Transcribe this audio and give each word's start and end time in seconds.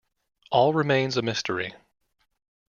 All 0.49 0.73
remains 0.73 1.15
a 1.15 1.21
mystery. 1.21 1.75